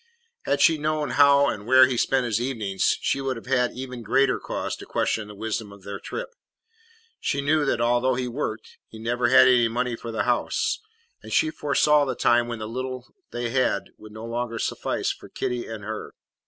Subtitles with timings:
[0.45, 4.01] Had she known how and where he spent his evenings, she would have had even
[4.01, 6.29] greater cause to question the wisdom of their trip.
[7.19, 10.79] She knew that although he worked he never had any money for the house,
[11.21, 15.29] and she foresaw the time when the little they had would no longer suffice for
[15.29, 16.15] Kitty and her.